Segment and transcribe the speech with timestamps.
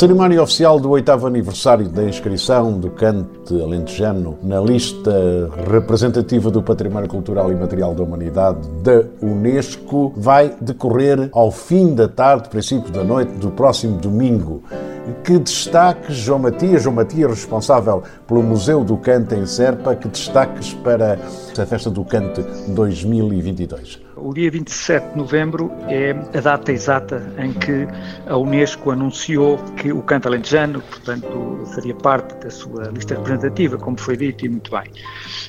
[0.00, 5.12] Cerimónia oficial do oitavo aniversário da inscrição do cante alentejano na lista
[5.70, 12.08] representativa do Património Cultural e Material da Humanidade da Unesco vai decorrer ao fim da
[12.08, 14.62] tarde, princípio da noite do próximo domingo.
[15.22, 20.72] Que destaques, João Matias, João Matias, responsável pelo Museu do Cante em Serpa, que destaques
[20.72, 21.18] para
[21.58, 24.00] a Festa do Cante 2022?
[24.22, 27.88] O dia 27 de novembro é a data exata em que
[28.26, 33.98] a Unesco anunciou que o canto alentejano, portanto, faria parte da sua lista representativa, como
[33.98, 34.92] foi dito e muito bem.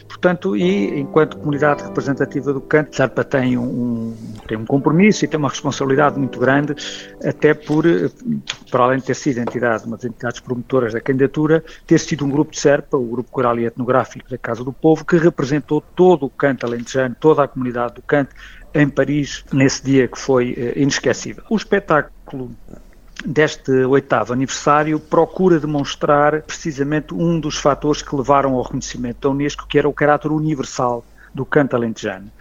[0.07, 4.15] Portanto, e enquanto comunidade representativa do canto, Zarpa tem um,
[4.47, 6.75] tem um compromisso e tem uma responsabilidade muito grande,
[7.25, 7.83] até por,
[8.69, 12.29] para além de ter sido entidade, uma das entidades promotoras da candidatura, ter sido um
[12.29, 16.27] grupo de Serpa, o Grupo Coral e Etnográfico da Casa do Povo, que representou todo
[16.27, 18.35] o canto alentejano, toda a comunidade do canto,
[18.73, 21.43] em Paris, nesse dia que foi uh, inesquecível.
[21.49, 22.51] O espetáculo
[23.25, 29.67] deste oitavo aniversário procura demonstrar precisamente um dos fatores que levaram ao reconhecimento da Unesco,
[29.67, 32.31] que era o caráter universal do canto alentejano.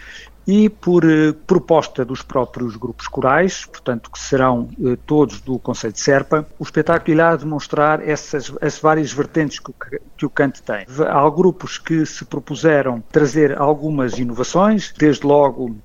[0.46, 5.92] E por eh, proposta dos próprios grupos corais, portanto, que serão eh, todos do Conselho
[5.92, 9.72] de Serpa, o espetáculo irá demonstrar essas as várias vertentes que
[10.16, 10.86] que o canto tem.
[11.08, 15.76] Há grupos que se propuseram trazer algumas inovações, desde logo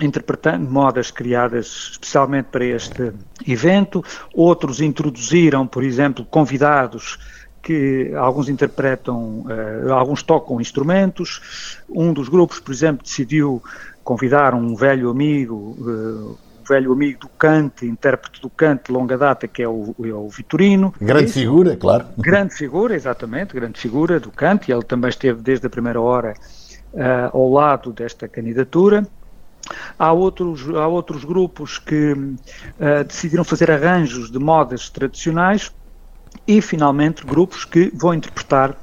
[0.00, 3.12] interpretando modas criadas especialmente para este
[3.46, 7.18] evento, outros introduziram, por exemplo, convidados
[7.62, 11.78] que alguns interpretam, uh, alguns tocam instrumentos.
[11.88, 13.62] Um dos grupos, por exemplo, decidiu
[14.02, 19.16] convidar um velho amigo, uh, um velho amigo do cante, intérprete do cante de longa
[19.16, 20.92] data, que é o, é o Vitorino.
[21.00, 22.06] Grande Esse, figura, claro.
[22.18, 26.34] Grande figura, exatamente, grande figura do cante, e ele também esteve desde a primeira hora
[26.92, 29.06] uh, ao lado desta candidatura.
[29.98, 35.70] Há outros, há outros grupos que uh, decidiram fazer arranjos de modas tradicionais
[36.46, 38.76] e, finalmente, grupos que vão interpretar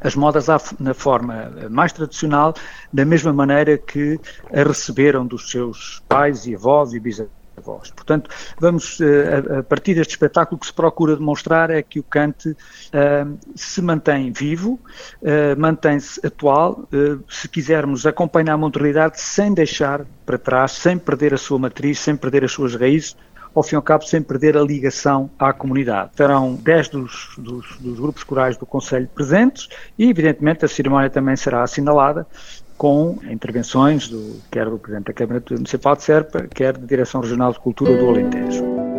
[0.00, 0.46] as modas
[0.78, 2.54] na forma mais tradicional,
[2.92, 4.18] da mesma maneira que
[4.52, 7.90] a receberam dos seus pais e avós e bisavós voz.
[7.90, 12.02] Portanto, vamos, eh, a partir deste espetáculo, o que se procura demonstrar é que o
[12.02, 14.80] cante uh, se mantém vivo,
[15.22, 16.88] uh, mantém-se atual,
[17.28, 22.16] se quisermos acompanhar a modernidade sem deixar para trás, sem perder a sua matriz, sem
[22.16, 23.16] perder as suas raízes,
[23.54, 26.10] ao fim e ao cabo, sem perder a ligação à comunidade.
[26.14, 29.68] Terão 10 dos, dos, dos, grupos corais do Conselho presentes
[29.98, 32.26] e, evidentemente, a cerimónia também será assinalada
[32.80, 37.52] com intervenções do, quer do Presidente da Câmara Municipal de Serpa, quer da Direção Regional
[37.52, 38.89] de Cultura do Alentejo.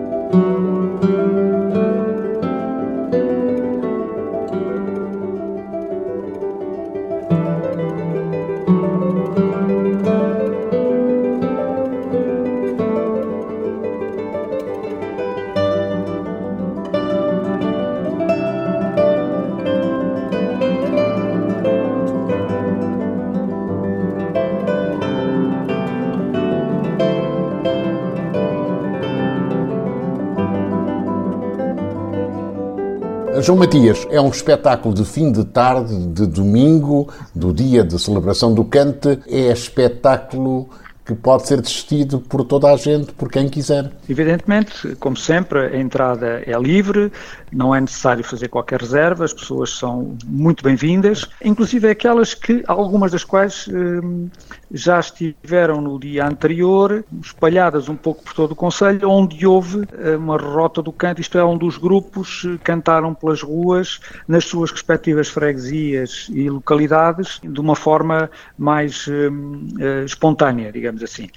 [33.41, 38.53] João Matias, é um espetáculo de fim de tarde, de domingo, do dia de celebração
[38.53, 39.19] do Cante.
[39.27, 40.69] É espetáculo
[41.05, 43.91] que pode ser desistido por toda a gente, por quem quiser.
[44.07, 47.11] Evidentemente, como sempre, a entrada é livre,
[47.51, 53.11] não é necessário fazer qualquer reserva, as pessoas são muito bem-vindas, inclusive aquelas que, algumas
[53.11, 54.29] das quais hum,
[54.71, 60.15] já estiveram no dia anterior, espalhadas um pouco por todo o Conselho, onde houve eh,
[60.15, 64.71] uma rota do canto, isto é, um dos grupos eh, cantaram pelas ruas, nas suas
[64.71, 71.29] respectivas freguesias e localidades, de uma forma mais hum, eh, espontânea, digamos assim.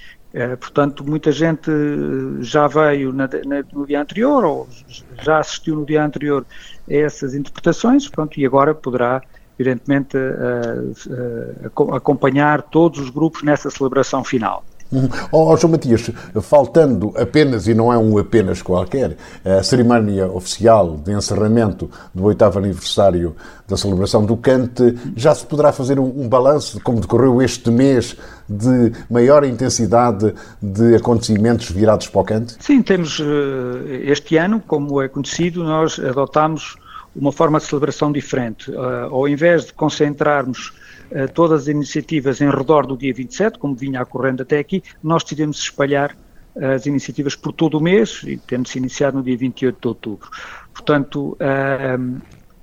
[0.59, 1.71] portanto, muita gente
[2.41, 4.67] já veio na, na, no dia anterior ou
[5.21, 6.45] já assistiu no dia anterior
[6.89, 9.21] a essas interpretações, pronto, e agora poderá
[9.59, 14.63] evidentemente, a, a, acompanhar todos os grupos nessa celebração final.
[14.91, 15.09] Uhum.
[15.31, 16.11] Oh, João Matias,
[16.41, 22.59] faltando apenas, e não é um apenas qualquer, a cerimónia oficial de encerramento do oitavo
[22.59, 23.35] aniversário
[23.67, 27.71] da celebração do Cante, já se poderá fazer um, um balanço de como decorreu este
[27.71, 28.15] mês
[28.47, 32.55] de maior intensidade de acontecimentos virados para o Cante?
[32.59, 36.75] Sim, temos eh, este ano, como é conhecido, nós adotámos
[37.15, 38.69] uma forma de celebração diferente.
[39.09, 40.73] ao invés de concentrarmos
[41.33, 45.59] todas as iniciativas em redor do dia 27, como vinha ocorrendo até aqui, nós decidimos
[45.59, 46.13] espalhar
[46.55, 50.29] as iniciativas por todo o mês, tendo-se iniciado no dia 28 de outubro.
[50.73, 51.37] Portanto,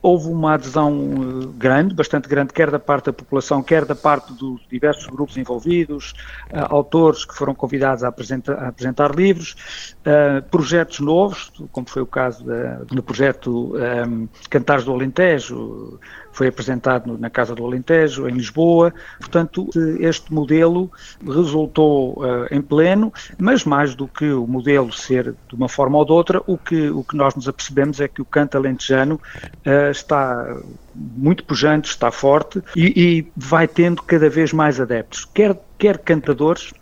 [0.02, 4.32] houve uma adesão eh, grande, bastante grande, quer da parte da população, quer da parte
[4.32, 6.12] dos diversos grupos envolvidos,
[6.52, 9.54] uh, autores que foram convidados a apresentar, a apresentar livros,
[10.00, 16.00] uh, projetos novos, como foi o caso da, do projeto um, Cantares do Alentejo,
[16.32, 18.93] foi apresentado na Casa do Alentejo, em Lisboa.
[19.19, 19.69] Portanto,
[20.00, 20.90] este modelo
[21.25, 26.04] resultou uh, em pleno, mas mais do que o modelo ser de uma forma ou
[26.04, 29.20] de outra, o que, o que nós nos apercebemos é que o canto alentejano
[29.66, 30.56] uh, está
[30.94, 36.72] muito pujante, está forte e, e vai tendo cada vez mais adeptos, quer, quer cantadores,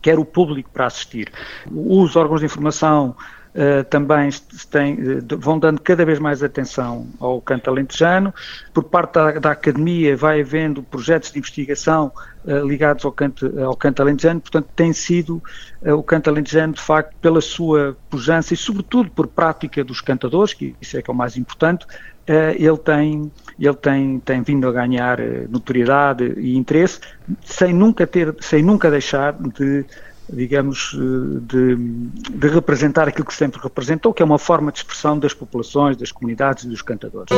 [0.00, 1.32] quer o público para assistir.
[1.70, 3.16] Os órgãos de informação
[3.54, 4.28] uh, também
[4.70, 8.34] tem, uh, vão dando cada vez mais atenção ao canto alentejano.
[8.72, 12.12] Por parte da, da academia vai havendo projetos de investigação
[12.44, 15.42] uh, ligados ao canto, ao canto alentejano, portanto tem sido
[15.82, 20.74] o canto alentejano, de facto, pela sua pujança e sobretudo por prática dos cantadores, que
[20.80, 21.86] isso é que é o mais importante,
[22.26, 25.18] ele tem, ele tem, tem vindo a ganhar
[25.48, 27.00] notoriedade e interesse,
[27.44, 29.84] sem nunca ter, sem nunca deixar de
[30.28, 35.18] digamos, eh, de, de, representar aquilo que sempre representou, que é uma forma de expressão
[35.18, 37.28] das populações, das comunidades e dos cantadores.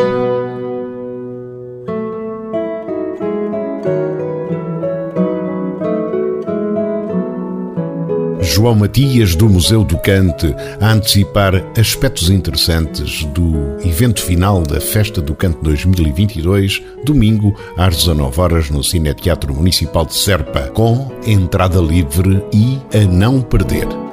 [8.57, 15.21] João Matias, do Museu do Cante, a antecipar aspectos interessantes do evento final da Festa
[15.21, 21.79] do Cante 2022, domingo, às 19 horas no Cine Teatro Municipal de Serpa, com entrada
[21.79, 24.06] livre e a não perder.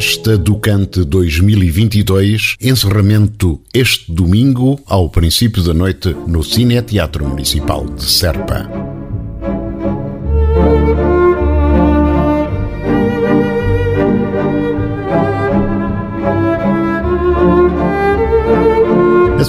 [0.00, 7.84] Festa do Cante 2022, encerramento este domingo, ao princípio da noite, no Cine Teatro Municipal
[7.84, 8.99] de Serpa.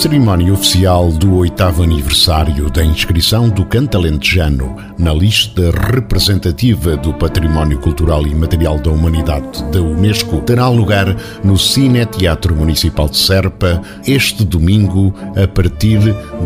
[0.02, 7.78] Cerimónia oficial do oitavo aniversário da inscrição do canto alentejano na lista representativa do Património
[7.78, 13.80] Cultural e Material da Humanidade da Unesco terá lugar no Cine Teatro Municipal de Serpa
[14.08, 16.00] este domingo a partir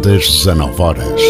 [0.03, 1.21] das 19 horas.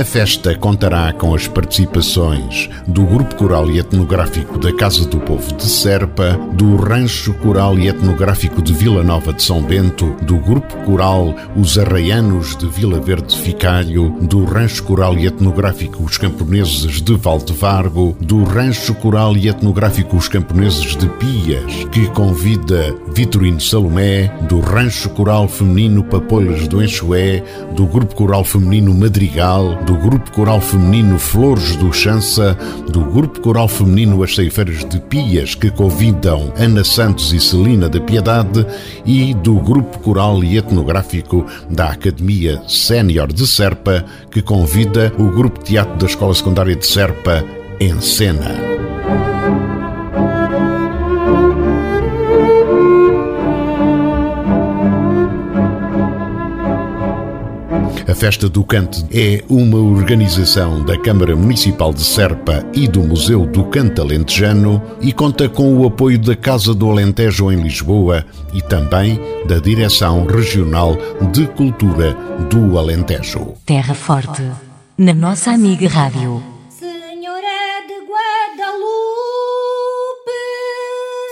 [0.00, 5.54] A festa contará com as participações do Grupo Coral e Etnográfico da Casa do Povo
[5.54, 10.74] de Serpa, do Rancho Coral e Etnográfico de Vila Nova de São Bento, do Grupo
[10.86, 17.02] Coral Os Arraianos de Vila Verde de Ficalho, do Rancho Coral e Etnográfico Os Camponeses
[17.02, 24.28] de Valdevargo, do Rancho Coral e Etnográfico Os Camponeses de Pias, que convida Vitorino Salomé,
[24.48, 27.44] do Rancho Coral Feminino Papolhas do Enxué,
[27.76, 32.56] do Grupo Coral Feminino Madrigal, do Grupo Coral Feminino Flores do Chança,
[32.92, 38.00] do Grupo Coral Feminino As Ceifeiras de Pias, que convidam Ana Santos e Celina da
[38.00, 38.64] Piedade,
[39.04, 45.58] e do Grupo Coral e Etnográfico da Academia Sénior de Serpa, que convida o Grupo
[45.58, 47.44] Teatro da Escola Secundária de Serpa
[47.80, 48.89] em cena.
[58.10, 63.46] A Festa do Cante é uma organização da Câmara Municipal de Serpa e do Museu
[63.46, 68.60] do Cante Alentejano e conta com o apoio da Casa do Alentejo em Lisboa e
[68.60, 70.98] também da Direção Regional
[71.30, 72.12] de Cultura
[72.50, 73.54] do Alentejo.
[73.64, 74.42] Terra Forte,
[74.98, 76.59] na nossa amiga Rádio.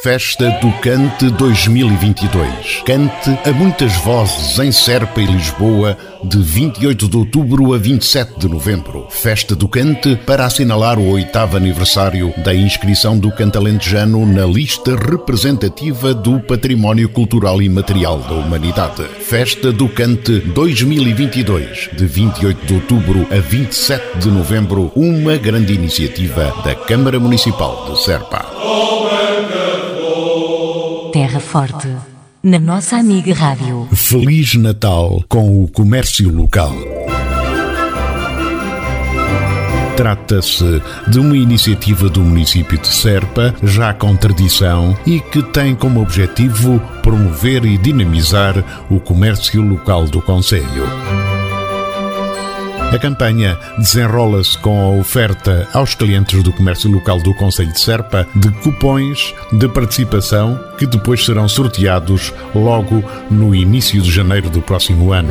[0.08, 2.82] Festa do Cante 2022.
[2.86, 8.48] Cante a muitas vozes em Serpa e Lisboa de 28 de outubro a 27 de
[8.48, 9.06] novembro.
[9.10, 14.96] Festa do Cante para assinalar o oitavo aniversário da inscrição do cante alentejano na lista
[14.96, 19.04] representativa do Património Cultural e Material da Humanidade.
[19.20, 26.54] Festa do Cante 2022, de 28 de outubro a 27 de novembro, uma grande iniciativa
[26.64, 28.46] da Câmara Municipal de Serpa.
[31.18, 31.88] Terra Forte,
[32.44, 33.88] na nossa amiga Rádio.
[33.92, 36.72] Feliz Natal com o comércio local.
[39.96, 46.00] Trata-se de uma iniciativa do município de Serpa, já com tradição e que tem como
[46.00, 50.86] objetivo promover e dinamizar o comércio local do Conselho.
[52.90, 58.26] A campanha desenrola-se com a oferta aos clientes do comércio local do Conselho de Serpa
[58.34, 65.12] de cupões de participação que depois serão sorteados logo no início de janeiro do próximo
[65.12, 65.30] ano.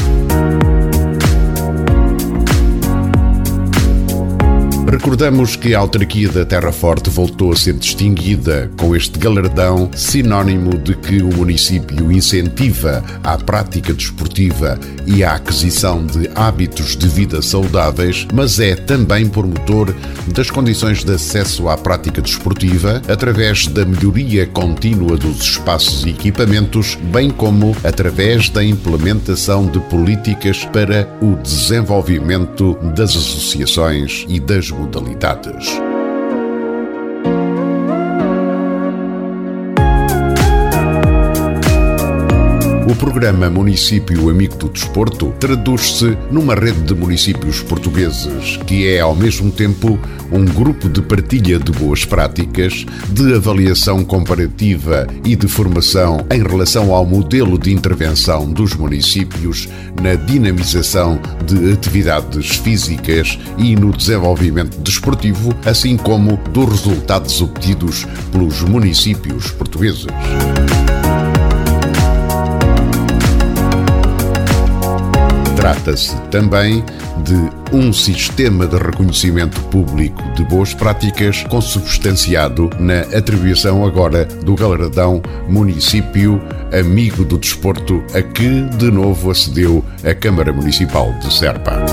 [4.98, 10.76] Recordamos que a autarquia da Terra Forte voltou a ser distinguida com este galardão, sinónimo
[10.76, 14.76] de que o município incentiva a prática desportiva
[15.06, 19.94] e a aquisição de hábitos de vida saudáveis, mas é também promotor
[20.34, 26.96] das condições de acesso à prática desportiva através da melhoria contínua dos espaços e equipamentos,
[27.12, 35.87] bem como através da implementação de políticas para o desenvolvimento das associações e das modalidades.
[42.88, 49.14] O programa Município Amigo do Desporto traduz-se numa rede de municípios portugueses, que é ao
[49.14, 49.98] mesmo tempo
[50.32, 56.94] um grupo de partilha de boas práticas, de avaliação comparativa e de formação em relação
[56.94, 59.68] ao modelo de intervenção dos municípios
[60.00, 68.62] na dinamização de atividades físicas e no desenvolvimento desportivo, assim como dos resultados obtidos pelos
[68.62, 70.06] municípios portugueses.
[75.68, 76.82] Trata-se também
[77.24, 85.20] de um sistema de reconhecimento público de boas práticas consubstanciado na atribuição agora do galardão
[85.46, 86.40] Município
[86.72, 91.84] Amigo do Desporto, a que de novo acedeu a Câmara Municipal de Serpa.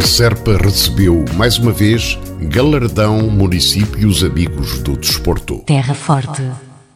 [0.00, 5.58] Serpa recebeu mais uma vez galardão Municípios Amigos do Desporto.
[5.66, 6.42] Terra Forte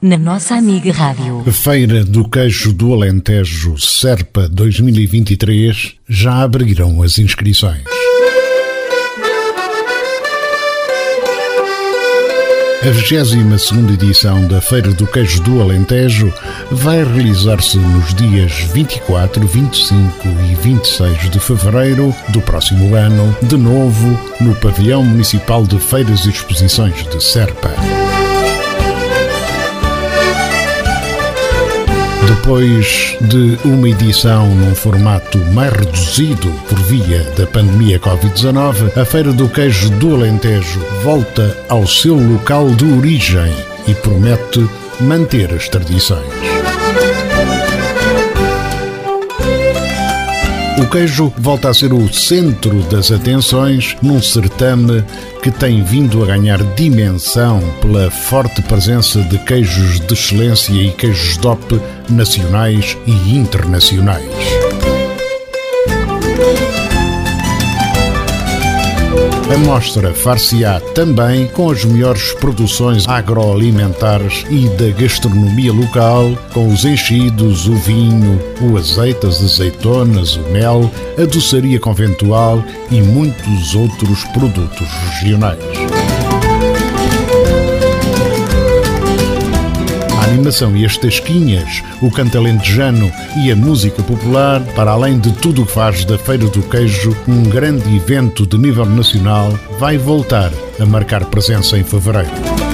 [0.02, 1.44] na nossa amiga Rádio.
[1.52, 7.84] Feira do Queijo do Alentejo Serpa 2023 já abriram as inscrições.
[12.82, 16.34] A 22 edição da Feira do Queijo do Alentejo
[16.72, 24.18] vai realizar-se nos dias 24, 25 e 26 de fevereiro do próximo ano, de novo
[24.40, 27.70] no Pavilhão Municipal de Feiras e Exposições de Serpa.
[32.52, 39.32] Depois de uma edição num formato mais reduzido por via da pandemia Covid-19, a Feira
[39.32, 43.50] do Queijo do Alentejo volta ao seu local de origem
[43.88, 44.68] e promete
[45.00, 46.61] manter as tradições.
[50.82, 55.04] O queijo volta a ser o centro das atenções num certame
[55.40, 61.36] que tem vindo a ganhar dimensão pela forte presença de queijos de excelência e queijos
[61.36, 64.61] DOP nacionais e internacionais.
[69.52, 76.86] A mostra far-se-á também com as melhores produções agroalimentares e da gastronomia local, com os
[76.86, 84.24] enchidos, o vinho, o azeite, as azeitonas, o mel, a doçaria conventual e muitos outros
[84.32, 84.88] produtos
[85.20, 86.11] regionais.
[90.76, 93.10] E as tasquinhas, o canto alentejano
[93.44, 97.16] e a música popular, para além de tudo o que faz da Feira do Queijo
[97.28, 102.71] um grande evento de nível nacional, vai voltar a marcar presença em fevereiro.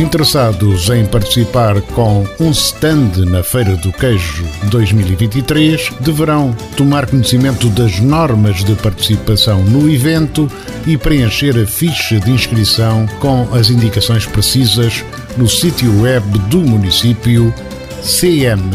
[0.00, 8.00] Interessados em participar com um stand na Feira do Queijo 2023 deverão tomar conhecimento das
[8.00, 10.50] normas de participação no evento
[10.86, 15.04] e preencher a ficha de inscrição com as indicações precisas
[15.36, 17.52] no sítio web do município
[18.02, 18.70] cm-serpa.pt.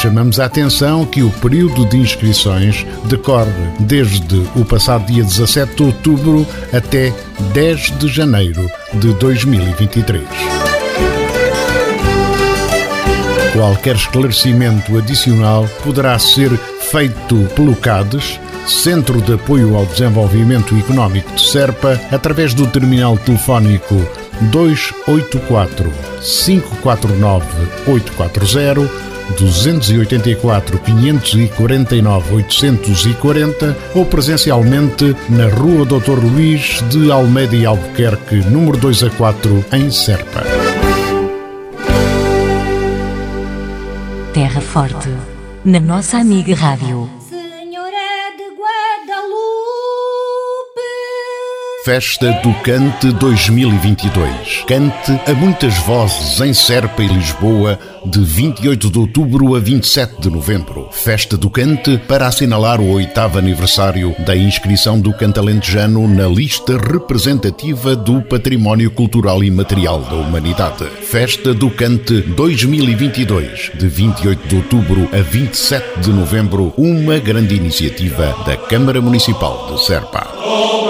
[0.00, 5.82] Chamamos a atenção que o período de inscrições decorre desde o passado dia 17 de
[5.82, 7.12] outubro até
[7.52, 10.22] 10 de janeiro de 2023.
[13.52, 16.50] Qualquer esclarecimento adicional poderá ser
[16.90, 23.96] feito pelo CADES, Centro de Apoio ao Desenvolvimento Económico de Serpa, através do terminal telefónico
[24.50, 25.92] 284
[26.22, 27.46] 549
[27.86, 36.18] 840 284 549 840 ou presencialmente na Rua Dr.
[36.22, 40.42] Luís de Almeida e Albuquerque, número 2 a 4, em Serpa.
[44.32, 45.08] Terra Forte,
[45.64, 47.19] na nossa amiga Rádio.
[51.82, 54.64] Festa do Cante 2022.
[54.66, 60.28] Cante a muitas vozes em Serpa e Lisboa de 28 de outubro a 27 de
[60.28, 60.90] novembro.
[60.92, 66.76] Festa do Cante para assinalar o oitavo aniversário da inscrição do cante alentejano na lista
[66.76, 70.84] representativa do Património Cultural e Material da Humanidade.
[70.84, 78.36] Festa do Cante 2022 de 28 de outubro a 27 de novembro, uma grande iniciativa
[78.44, 80.89] da Câmara Municipal de Serpa.